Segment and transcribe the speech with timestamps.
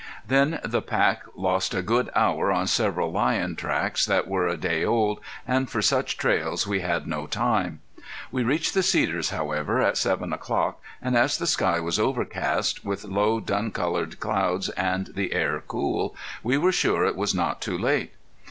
[0.27, 4.83] Then the pack lost a good hour on several lion tracks that were a day
[4.83, 7.81] old, and for such trails we had no time.
[8.31, 13.03] We reached the cedars however at seven o'clock, and as the sky was overcast with
[13.03, 17.77] low dun colored clouds and the air cool, we were sure it was not too
[17.77, 18.15] late.